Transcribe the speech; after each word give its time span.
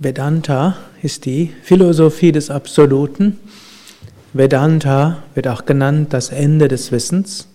Vedanta 0.00 0.76
ist 1.02 1.24
die 1.24 1.52
Philosophie 1.64 2.30
des 2.30 2.50
Absoluten. 2.50 3.40
Vedanta 4.32 5.24
wird 5.34 5.48
auch 5.48 5.64
genannt 5.64 6.12
das 6.12 6.28
Ende 6.28 6.68
des 6.68 6.92
Wissens. 6.92 7.48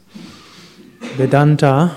Vedanta 1.15 1.95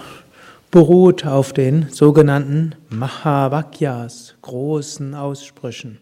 beruht 0.71 1.27
auf 1.27 1.53
den 1.53 1.88
sogenannten 1.88 2.77
Mahavakyas, 2.90 4.37
großen 4.43 5.17
Aussprüchen. 5.17 5.99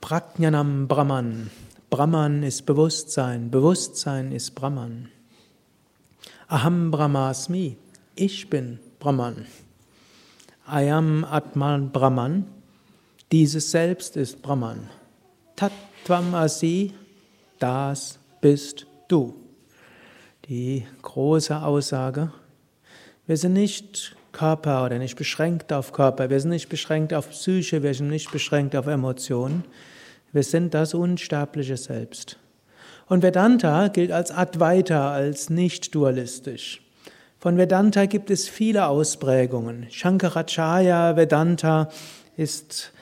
Prajnanam 0.00 0.86
Brahman. 0.86 1.50
Brahman 1.90 2.44
ist 2.44 2.66
Bewusstsein, 2.66 3.50
Bewusstsein 3.50 4.30
ist 4.30 4.54
Brahman. 4.54 5.08
Aham 6.46 6.92
Brahmasmi. 6.92 7.76
Ich 8.14 8.48
bin 8.48 8.78
Brahman. 9.00 9.46
Ayam 10.66 11.24
Atman 11.24 11.90
Brahman. 11.90 12.59
Dieses 13.32 13.70
Selbst 13.70 14.16
ist 14.16 14.42
Brahman. 14.42 14.90
Tattvam 15.54 16.34
Asi, 16.34 16.92
das 17.60 18.18
bist 18.40 18.88
du. 19.06 19.36
Die 20.48 20.84
große 21.02 21.62
Aussage, 21.62 22.32
wir 23.28 23.36
sind 23.36 23.52
nicht 23.52 24.16
Körper 24.32 24.84
oder 24.84 24.98
nicht 24.98 25.14
beschränkt 25.14 25.72
auf 25.72 25.92
Körper, 25.92 26.28
wir 26.28 26.40
sind 26.40 26.50
nicht 26.50 26.68
beschränkt 26.68 27.14
auf 27.14 27.30
Psyche, 27.30 27.84
wir 27.84 27.94
sind 27.94 28.08
nicht 28.08 28.32
beschränkt 28.32 28.74
auf 28.74 28.88
Emotionen, 28.88 29.62
wir 30.32 30.42
sind 30.42 30.74
das 30.74 30.92
unsterbliche 30.92 31.76
Selbst. 31.76 32.36
Und 33.06 33.22
Vedanta 33.22 33.86
gilt 33.88 34.10
als 34.10 34.32
Advaita, 34.32 35.12
als 35.12 35.50
nicht 35.50 35.94
dualistisch. 35.94 36.82
Von 37.38 37.56
Vedanta 37.56 38.06
gibt 38.06 38.28
es 38.28 38.48
viele 38.48 38.88
Ausprägungen. 38.88 39.86
Shankaracharya 39.88 41.14
Vedanta 41.14 41.90
ist 42.36 42.92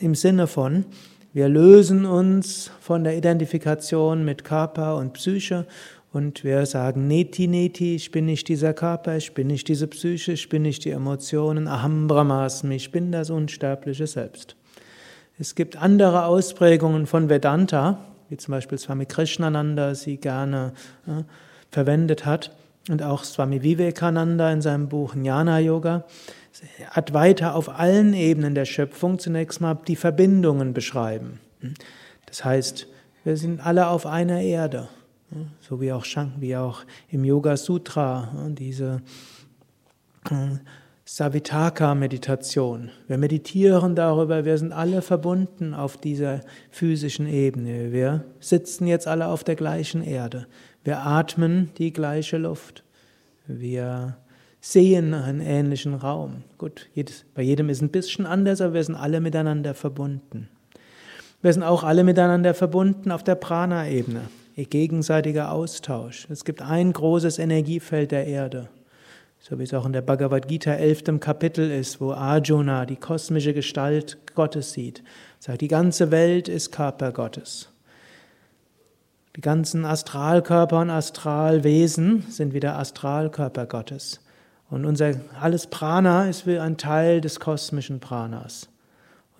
im 0.00 0.14
Sinne 0.14 0.46
von, 0.46 0.84
wir 1.32 1.48
lösen 1.48 2.04
uns 2.06 2.70
von 2.80 3.02
der 3.02 3.16
Identifikation 3.16 4.24
mit 4.24 4.44
Körper 4.44 4.96
und 4.96 5.14
Psyche 5.14 5.66
und 6.12 6.44
wir 6.44 6.64
sagen 6.64 7.08
Neti 7.08 7.48
Neti, 7.48 7.96
ich 7.96 8.12
bin 8.12 8.26
nicht 8.26 8.46
dieser 8.46 8.72
Körper, 8.72 9.16
ich 9.16 9.34
bin 9.34 9.48
nicht 9.48 9.66
diese 9.66 9.88
Psyche, 9.88 10.32
ich 10.32 10.48
bin 10.48 10.62
nicht 10.62 10.84
die 10.84 10.90
Emotionen, 10.90 11.66
Aham 11.66 12.06
Brahmasmi, 12.06 12.76
ich 12.76 12.92
bin 12.92 13.10
das 13.10 13.30
unsterbliche 13.30 14.06
Selbst. 14.06 14.54
Es 15.36 15.56
gibt 15.56 15.76
andere 15.76 16.26
Ausprägungen 16.26 17.06
von 17.06 17.28
Vedanta, 17.28 17.98
wie 18.28 18.36
zum 18.36 18.52
Beispiel 18.52 18.78
Swami 18.78 19.06
Krishnananda 19.06 19.96
sie 19.96 20.18
gerne 20.18 20.72
äh, 21.08 21.24
verwendet 21.72 22.24
hat 22.24 22.52
und 22.88 23.02
auch 23.02 23.24
Swami 23.24 23.62
Vivekananda 23.62 24.52
in 24.52 24.60
seinem 24.60 24.88
Buch 24.88 25.14
Jnana 25.14 25.58
Yoga 25.58 26.04
hat 26.90 27.12
weiter 27.12 27.54
auf 27.54 27.68
allen 27.68 28.14
Ebenen 28.14 28.54
der 28.54 28.64
Schöpfung 28.64 29.18
zunächst 29.18 29.60
mal 29.60 29.74
die 29.86 29.96
Verbindungen 29.96 30.72
beschreiben. 30.72 31.40
Das 32.26 32.44
heißt, 32.44 32.86
wir 33.24 33.36
sind 33.36 33.64
alle 33.64 33.88
auf 33.88 34.06
einer 34.06 34.40
Erde, 34.40 34.88
so 35.60 35.80
wie 35.80 35.92
auch, 35.92 36.04
wie 36.38 36.56
auch 36.56 36.82
im 37.10 37.24
Yoga 37.24 37.56
Sutra 37.56 38.32
diese 38.50 39.02
äh, 40.30 40.58
Savitaka-Meditation. 41.06 42.90
Wir 43.08 43.18
meditieren 43.18 43.94
darüber, 43.94 44.44
wir 44.44 44.56
sind 44.56 44.72
alle 44.72 45.02
verbunden 45.02 45.74
auf 45.74 45.98
dieser 45.98 46.40
physischen 46.70 47.26
Ebene. 47.26 47.92
Wir 47.92 48.24
sitzen 48.40 48.86
jetzt 48.86 49.06
alle 49.06 49.28
auf 49.28 49.44
der 49.44 49.54
gleichen 49.54 50.02
Erde. 50.02 50.46
Wir 50.84 51.00
atmen 51.00 51.70
die 51.78 51.92
gleiche 51.92 52.36
Luft. 52.36 52.84
Wir 53.46 54.18
sehen 54.60 55.14
einen 55.14 55.40
ähnlichen 55.40 55.94
Raum. 55.94 56.44
Gut, 56.58 56.88
jedes, 56.94 57.24
bei 57.34 57.42
jedem 57.42 57.70
ist 57.70 57.82
ein 57.82 57.90
bisschen 57.90 58.26
anders, 58.26 58.60
aber 58.60 58.74
wir 58.74 58.84
sind 58.84 58.94
alle 58.94 59.20
miteinander 59.20 59.74
verbunden. 59.74 60.48
Wir 61.42 61.52
sind 61.52 61.62
auch 61.62 61.84
alle 61.84 62.04
miteinander 62.04 62.54
verbunden 62.54 63.10
auf 63.10 63.24
der 63.24 63.34
Prana-Ebene. 63.34 64.22
Gegenseitiger 64.56 65.50
Austausch. 65.52 66.28
Es 66.30 66.44
gibt 66.44 66.62
ein 66.62 66.92
großes 66.92 67.38
Energiefeld 67.38 68.12
der 68.12 68.26
Erde. 68.26 68.68
So 69.40 69.58
wie 69.58 69.64
es 69.64 69.74
auch 69.74 69.84
in 69.84 69.92
der 69.92 70.00
Bhagavad 70.00 70.48
Gita 70.48 70.72
11. 70.72 71.20
Kapitel 71.20 71.70
ist, 71.70 72.00
wo 72.00 72.12
Arjuna 72.12 72.86
die 72.86 72.96
kosmische 72.96 73.52
Gestalt 73.52 74.16
Gottes 74.34 74.72
sieht. 74.72 75.02
Sagt, 75.38 75.60
die 75.60 75.68
ganze 75.68 76.10
Welt 76.10 76.48
ist 76.48 76.72
Körper 76.72 77.12
Gottes. 77.12 77.73
Die 79.36 79.40
ganzen 79.40 79.84
Astralkörper 79.84 80.80
und 80.80 80.90
Astralwesen 80.90 82.24
sind 82.28 82.54
wieder 82.54 82.78
Astralkörper 82.78 83.66
Gottes. 83.66 84.20
Und 84.70 84.84
unser 84.84 85.14
alles 85.40 85.66
Prana 85.66 86.28
ist 86.28 86.46
wie 86.46 86.58
ein 86.58 86.76
Teil 86.76 87.20
des 87.20 87.40
kosmischen 87.40 87.98
Pranas. 87.98 88.68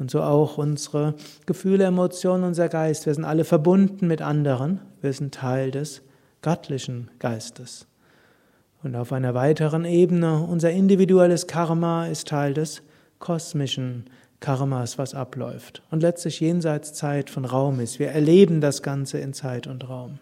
Und 0.01 0.11
so 0.11 0.21
auch 0.21 0.59
unsere 0.59 1.15
Gefühle, 1.47 1.85
Emotionen, 1.85 2.43
unser 2.43 2.69
Geist. 2.69 3.07
Wir 3.07 3.15
sind 3.15 3.25
alle 3.25 3.45
verbunden 3.45 4.09
mit 4.09 4.21
anderen. 4.21 4.81
Wir 5.01 5.13
sind 5.13 5.33
Teil 5.33 5.71
des 5.71 6.03
göttlichen 6.43 7.09
Geistes. 7.21 7.87
Und 8.83 8.97
auf 8.97 9.13
einer 9.13 9.35
weiteren 9.35 9.85
Ebene, 9.85 10.41
unser 10.41 10.73
individuelles 10.73 11.47
Karma 11.47 12.07
ist 12.09 12.27
Teil 12.27 12.53
des 12.53 12.83
kosmischen 13.21 14.11
Karmas, 14.45 14.99
was 14.99 15.15
abläuft. 15.15 15.81
Und 15.91 16.03
letztlich 16.03 16.39
jenseits 16.39 16.93
Zeit 16.93 17.31
von 17.31 17.47
Raum 17.47 17.81
ist. 17.81 17.99
Wir 17.99 18.09
erleben 18.09 18.61
das 18.61 18.83
Ganze 18.83 19.19
in 19.19 19.33
Zeit 19.33 19.67
und 19.67 19.89
Raum. 19.89 20.19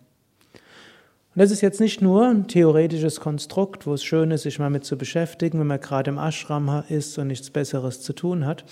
Und 0.55 1.41
das 1.41 1.51
ist 1.51 1.61
jetzt 1.61 1.81
nicht 1.81 2.03
nur 2.03 2.29
ein 2.29 2.47
theoretisches 2.47 3.19
Konstrukt, 3.19 3.85
wo 3.85 3.95
es 3.95 4.05
schön 4.05 4.31
ist, 4.31 4.43
sich 4.43 4.61
mal 4.61 4.71
mit 4.71 4.85
zu 4.85 4.97
beschäftigen, 4.97 5.59
wenn 5.59 5.67
man 5.67 5.81
gerade 5.81 6.09
im 6.09 6.19
Ashram 6.19 6.85
ist 6.89 7.19
und 7.19 7.27
nichts 7.27 7.51
Besseres 7.51 8.01
zu 8.01 8.13
tun 8.13 8.47
hat, 8.47 8.65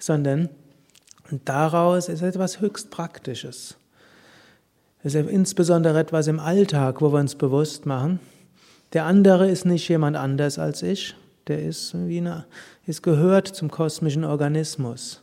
sondern 0.00 0.48
daraus 1.44 2.08
ist 2.08 2.22
etwas 2.22 2.60
höchst 2.60 2.90
Praktisches. 2.90 3.76
Es 5.04 5.14
ist 5.14 5.30
insbesondere 5.30 6.00
etwas 6.00 6.26
im 6.26 6.40
Alltag, 6.40 7.00
wo 7.00 7.12
wir 7.12 7.20
uns 7.20 7.36
bewusst 7.36 7.86
machen, 7.86 8.18
der 8.94 9.04
andere 9.04 9.48
ist 9.48 9.64
nicht 9.64 9.88
jemand 9.88 10.16
anders 10.16 10.58
als 10.58 10.82
ich, 10.82 11.14
der 11.48 11.62
ist, 11.62 11.94
wie 12.06 12.18
eine, 12.18 12.46
ist 12.86 13.02
gehört 13.02 13.48
zum 13.48 13.70
kosmischen 13.70 14.24
Organismus. 14.24 15.22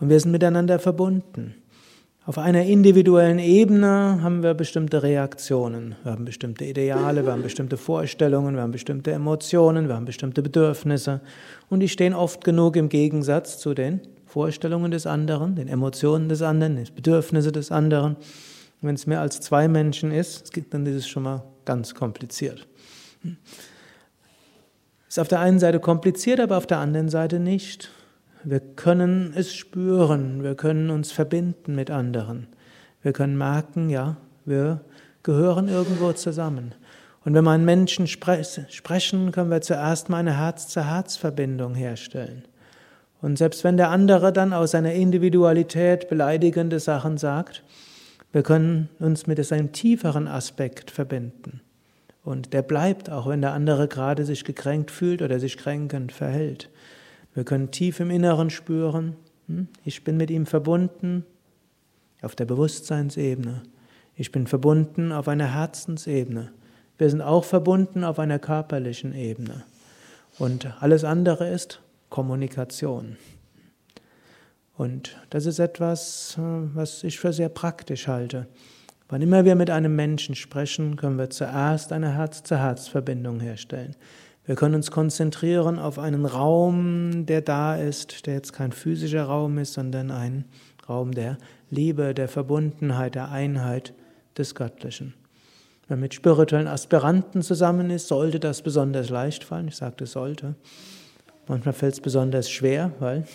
Und 0.00 0.08
wir 0.08 0.18
sind 0.20 0.32
miteinander 0.32 0.78
verbunden. 0.78 1.54
Auf 2.26 2.38
einer 2.38 2.64
individuellen 2.64 3.38
Ebene 3.38 4.18
haben 4.22 4.42
wir 4.42 4.54
bestimmte 4.54 5.02
Reaktionen, 5.02 5.94
wir 6.04 6.12
haben 6.12 6.24
bestimmte 6.24 6.64
Ideale, 6.64 7.26
wir 7.26 7.32
haben 7.32 7.42
bestimmte 7.42 7.76
Vorstellungen, 7.76 8.54
wir 8.54 8.62
haben 8.62 8.70
bestimmte 8.70 9.12
Emotionen, 9.12 9.88
wir 9.88 9.94
haben 9.94 10.06
bestimmte 10.06 10.40
Bedürfnisse 10.40 11.20
und 11.68 11.80
die 11.80 11.88
stehen 11.88 12.14
oft 12.14 12.42
genug 12.42 12.76
im 12.76 12.88
Gegensatz 12.88 13.58
zu 13.58 13.74
den 13.74 14.00
Vorstellungen 14.24 14.90
des 14.90 15.06
anderen, 15.06 15.54
den 15.54 15.68
Emotionen 15.68 16.30
des 16.30 16.40
anderen, 16.40 16.76
den 16.76 16.94
Bedürfnissen 16.94 17.52
des 17.52 17.70
anderen. 17.70 18.16
Wenn 18.80 18.94
es 18.94 19.06
mehr 19.06 19.20
als 19.20 19.40
zwei 19.40 19.68
Menschen 19.68 20.10
ist, 20.10 20.50
dann 20.70 20.86
ist 20.86 20.96
es 20.96 21.06
schon 21.06 21.24
mal 21.24 21.44
ganz 21.66 21.94
kompliziert. 21.94 22.66
Ist 25.14 25.20
auf 25.20 25.28
der 25.28 25.38
einen 25.38 25.60
Seite 25.60 25.78
kompliziert, 25.78 26.40
aber 26.40 26.56
auf 26.56 26.66
der 26.66 26.78
anderen 26.78 27.08
Seite 27.08 27.38
nicht. 27.38 27.92
Wir 28.42 28.58
können 28.58 29.32
es 29.36 29.54
spüren, 29.54 30.42
wir 30.42 30.56
können 30.56 30.90
uns 30.90 31.12
verbinden 31.12 31.76
mit 31.76 31.88
anderen. 31.88 32.48
Wir 33.00 33.12
können 33.12 33.38
merken, 33.38 33.90
ja, 33.90 34.16
wir 34.44 34.80
gehören 35.22 35.68
irgendwo 35.68 36.12
zusammen. 36.14 36.74
Und 37.24 37.32
wenn 37.32 37.44
wir 37.44 37.52
einen 37.52 37.64
Menschen 37.64 38.08
sprechen, 38.08 39.30
können 39.30 39.52
wir 39.52 39.60
zuerst 39.60 40.08
mal 40.08 40.16
eine 40.16 40.36
Herz-zu-Herz-Verbindung 40.36 41.76
herstellen. 41.76 42.42
Und 43.22 43.38
selbst 43.38 43.62
wenn 43.62 43.76
der 43.76 43.90
andere 43.90 44.32
dann 44.32 44.52
aus 44.52 44.72
seiner 44.72 44.94
Individualität 44.94 46.08
beleidigende 46.08 46.80
Sachen 46.80 47.18
sagt, 47.18 47.62
wir 48.32 48.42
können 48.42 48.88
uns 48.98 49.28
mit 49.28 49.44
seinem 49.46 49.70
tieferen 49.70 50.26
Aspekt 50.26 50.90
verbinden. 50.90 51.60
Und 52.24 52.54
der 52.54 52.62
bleibt, 52.62 53.10
auch 53.10 53.28
wenn 53.28 53.42
der 53.42 53.52
andere 53.52 53.86
gerade 53.86 54.24
sich 54.24 54.44
gekränkt 54.44 54.90
fühlt 54.90 55.20
oder 55.20 55.38
sich 55.38 55.58
kränkend 55.58 56.10
verhält. 56.10 56.70
Wir 57.34 57.44
können 57.44 57.70
tief 57.70 58.00
im 58.00 58.10
Inneren 58.10 58.48
spüren, 58.50 59.16
hm, 59.46 59.68
ich 59.84 60.04
bin 60.04 60.16
mit 60.16 60.30
ihm 60.30 60.46
verbunden 60.46 61.24
auf 62.22 62.34
der 62.34 62.46
Bewusstseinsebene. 62.46 63.62
Ich 64.16 64.32
bin 64.32 64.46
verbunden 64.46 65.12
auf 65.12 65.28
einer 65.28 65.52
Herzensebene. 65.52 66.52
Wir 66.96 67.10
sind 67.10 67.20
auch 67.20 67.44
verbunden 67.44 68.04
auf 68.04 68.18
einer 68.18 68.38
körperlichen 68.38 69.14
Ebene. 69.14 69.64
Und 70.38 70.72
alles 70.80 71.04
andere 71.04 71.50
ist 71.50 71.80
Kommunikation. 72.08 73.16
Und 74.76 75.16
das 75.30 75.46
ist 75.46 75.58
etwas, 75.58 76.36
was 76.38 77.04
ich 77.04 77.18
für 77.18 77.32
sehr 77.32 77.48
praktisch 77.48 78.08
halte. 78.08 78.46
Wann 79.08 79.20
immer 79.20 79.44
wir 79.44 79.54
mit 79.54 79.68
einem 79.68 79.94
Menschen 79.94 80.34
sprechen, 80.34 80.96
können 80.96 81.18
wir 81.18 81.28
zuerst 81.28 81.92
eine 81.92 82.14
Herz-zu-Herz-Verbindung 82.14 83.38
herstellen. 83.38 83.94
Wir 84.46 84.54
können 84.54 84.74
uns 84.74 84.90
konzentrieren 84.90 85.78
auf 85.78 85.98
einen 85.98 86.24
Raum, 86.24 87.26
der 87.26 87.42
da 87.42 87.76
ist, 87.76 88.26
der 88.26 88.34
jetzt 88.34 88.54
kein 88.54 88.72
physischer 88.72 89.24
Raum 89.24 89.58
ist, 89.58 89.74
sondern 89.74 90.10
ein 90.10 90.46
Raum 90.88 91.12
der 91.12 91.36
Liebe, 91.70 92.14
der 92.14 92.28
Verbundenheit, 92.28 93.14
der 93.14 93.30
Einheit 93.30 93.92
des 94.38 94.54
Göttlichen. 94.54 95.14
Wenn 95.86 95.98
man 95.98 96.04
mit 96.04 96.14
spirituellen 96.14 96.66
Aspiranten 96.66 97.42
zusammen 97.42 97.90
ist, 97.90 98.08
sollte 98.08 98.40
das 98.40 98.62
besonders 98.62 99.10
leicht 99.10 99.44
fallen. 99.44 99.68
Ich 99.68 99.76
sagte 99.76 100.06
sollte. 100.06 100.54
Manchmal 101.46 101.74
fällt 101.74 101.92
es 101.92 102.00
besonders 102.00 102.50
schwer, 102.50 102.90
weil 103.00 103.26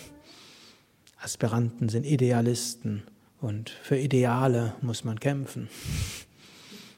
Aspiranten 1.22 1.88
sind 1.88 2.04
Idealisten 2.04 3.04
und 3.40 3.70
für 3.70 3.96
Ideale 3.96 4.74
muss 4.82 5.04
man 5.04 5.18
kämpfen. 5.18 5.68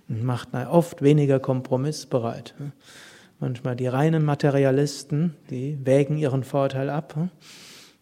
Und 0.09 0.25
macht 0.25 0.55
oft 0.55 1.03
weniger 1.03 1.41
kompromissbereit. 1.41 2.55
Manchmal 3.41 3.77
die 3.77 3.87
reinen 3.87 4.25
Materialisten, 4.25 5.35
die 5.50 5.79
wägen 5.85 6.19
ihren 6.19 6.44
Vorteil 6.44 6.91
ab 6.91 7.31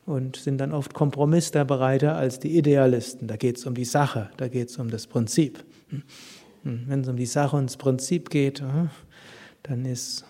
und 0.06 0.36
sind 0.36 0.58
dann 0.58 0.72
oft 0.72 0.92
kompromissbereiter 0.92 2.16
als 2.16 2.40
die 2.40 2.56
Idealisten. 2.56 3.28
Da 3.28 3.36
geht 3.36 3.58
es 3.58 3.66
um 3.66 3.74
die 3.74 3.84
Sache, 3.84 4.30
da 4.36 4.48
geht 4.48 4.70
es 4.70 4.78
um 4.78 4.90
das 4.90 5.06
Prinzip. 5.06 5.64
Wenn 6.62 7.00
es 7.00 7.08
um 7.08 7.16
die 7.16 7.26
Sache 7.26 7.56
und 7.56 7.66
das 7.66 7.76
Prinzip 7.76 8.28
geht, 8.30 8.62
dann 9.62 9.84
ist 9.84 10.24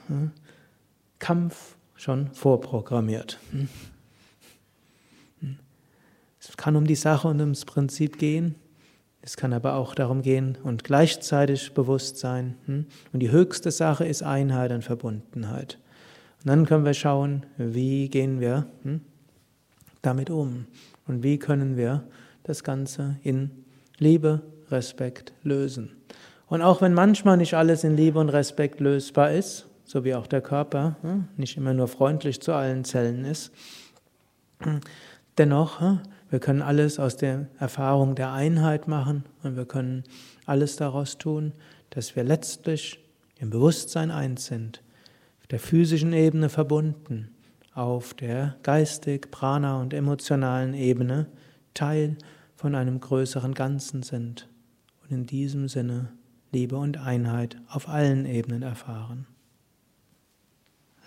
Kampf 1.19 1.77
schon 1.97 2.33
vorprogrammiert. 2.33 3.39
Es 6.40 6.56
kann 6.56 6.76
um 6.76 6.87
die 6.87 6.94
Sache 6.94 7.28
und 7.28 7.40
ums 7.40 7.64
Prinzip 7.64 8.19
gehen. 8.19 8.54
Es 9.22 9.37
kann 9.37 9.52
aber 9.52 9.75
auch 9.75 9.94
darum 9.94 10.22
gehen 10.22 10.56
und 10.62 10.82
gleichzeitig 10.82 11.75
Bewusstsein. 11.75 12.56
Und 12.66 13.20
die 13.20 13.31
höchste 13.31 13.70
Sache 13.70 14.06
ist 14.06 14.22
Einheit 14.22 14.72
und 14.72 14.82
Verbundenheit. 14.82 15.78
Und 16.38 16.48
dann 16.48 16.64
können 16.64 16.87
wir 16.87 16.94
schauen, 16.94 17.44
wie 17.58 18.08
gehen 18.08 18.40
wir 18.40 18.66
damit 20.00 20.31
um 20.31 20.66
und 21.06 21.22
wie 21.22 21.38
können 21.38 21.76
wir 21.76 22.04
das 22.44 22.64
Ganze 22.64 23.19
in 23.22 23.50
Liebe, 23.98 24.40
Respekt 24.70 25.34
lösen. 25.42 25.90
Und 26.46 26.62
auch 26.62 26.81
wenn 26.81 26.94
manchmal 26.94 27.37
nicht 27.37 27.54
alles 27.54 27.84
in 27.84 27.96
Liebe 27.96 28.19
und 28.19 28.31
Respekt 28.31 28.81
lösbar 28.81 29.32
ist, 29.32 29.66
so 29.84 30.04
wie 30.04 30.14
auch 30.14 30.26
der 30.26 30.40
Körper 30.40 30.96
nicht 31.37 31.58
immer 31.58 31.75
nur 31.75 31.88
freundlich 31.88 32.40
zu 32.40 32.52
allen 32.52 32.84
Zellen 32.84 33.26
ist, 33.26 33.52
dennoch 35.37 35.98
wir 36.31 36.38
können 36.38 36.62
alles 36.62 36.99
aus 36.99 37.17
der 37.17 37.49
Erfahrung 37.59 38.15
der 38.15 38.32
Einheit 38.32 38.87
machen 38.87 39.25
und 39.43 39.56
wir 39.56 39.67
können 39.67 40.05
alles 40.47 40.77
daraus 40.77 41.19
tun, 41.19 41.53
dass 41.91 42.15
wir 42.15 42.23
letztlich 42.23 43.00
im 43.38 43.50
Bewusstsein 43.50 44.11
eins 44.11 44.47
sind, 44.47 44.82
auf 45.41 45.49
der 45.49 45.59
physischen 45.59 46.12
Ebene 46.12 46.49
verbunden, 46.49 47.35
auf 47.75 48.15
der 48.15 48.56
geistig, 48.62 49.31
prana 49.31 49.81
und 49.81 49.93
emotionalen 49.93 50.75
Ebene 50.75 51.27
Teil 51.75 52.17
von 52.55 52.75
einem 52.75 53.00
größeren 53.00 53.55
Ganzen 53.55 54.03
sind 54.03 54.49
und 55.03 55.11
in 55.11 55.26
diesem 55.26 55.69
Sinne 55.69 56.12
Liebe 56.53 56.76
und 56.76 56.99
Einheit 56.99 57.56
auf 57.69 57.88
allen 57.88 58.26
Ebenen 58.26 58.62
erfahren. 58.62 59.26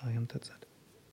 Ariam 0.02 0.28
Tatsat. 0.28 0.62